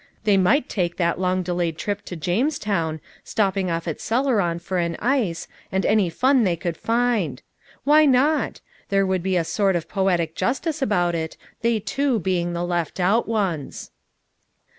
They 0.23 0.35
might 0.35 0.67
take 0.67 0.97
that 0.97 1.19
long 1.19 1.43
delayed 1.43 1.77
trip 1.77 2.01
to 2.05 2.15
Jamestown, 2.15 2.99
stopping 3.23 3.69
off 3.69 3.87
at 3.87 3.99
Celeron 3.99 4.57
for 4.59 4.79
an 4.79 4.95
ice, 4.97 5.47
and 5.71 5.85
any 5.85 6.09
fun 6.09 6.43
they 6.43 6.55
could 6.55 6.75
find. 6.75 7.43
Why 7.83 8.07
not? 8.07 8.61
There 8.89 9.05
would 9.05 9.21
be 9.21 9.37
a 9.37 9.43
sort 9.43 9.75
of 9.75 9.87
poetic 9.87 10.33
justice 10.35 10.81
about 10.81 11.13
it, 11.13 11.37
they 11.61 11.79
two 11.79 12.17
being 12.17 12.53
the 12.53 12.65
left 12.65 12.99
out 12.99 13.27
ones. 13.27 13.91